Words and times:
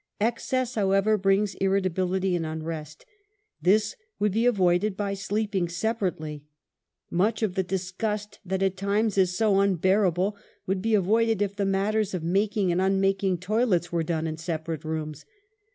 Excess, 0.19 0.73
however, 0.73 1.15
brings 1.15 1.53
irritability 1.61 2.35
and 2.35 2.43
unrest. 2.43 3.05
This 3.61 3.95
would 4.17 4.31
Xbe 4.33 4.49
avoided 4.49 4.97
by 4.97 5.13
sleeping 5.13 5.69
separately. 5.69 6.43
Much 7.11 7.43
of 7.43 7.53
the 7.53 7.61
dis 7.61 7.91
gust 7.91 8.39
that 8.43 8.63
at 8.63 8.77
times 8.77 9.15
is 9.15 9.37
so 9.37 9.59
unbearable 9.59 10.35
would 10.65 10.81
be 10.81 10.95
avoided 10.95 11.39
if 11.43 11.55
the 11.55 11.65
matters 11.65 12.15
of 12.15 12.23
making 12.23 12.71
and 12.71 12.81
un 12.81 12.99
making 12.99 13.37
toilets 13.37 13.91
were 13.91 14.01
done 14.01 14.25
in 14.25 14.37
separate 14.37 14.83
rooms. 14.83 15.23